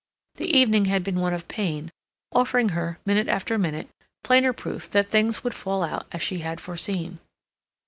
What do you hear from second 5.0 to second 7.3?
things would fall out as she had foreseen.